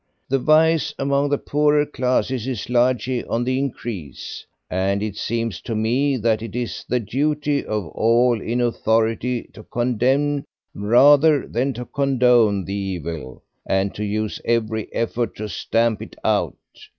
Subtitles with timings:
[0.29, 5.75] The vice among the poorer classes is largely on the increase, and it seems to
[5.75, 10.43] me that it is the duty of all in authority to condemn
[10.73, 16.55] rather than to condone the evil, and to use every effort to stamp it out.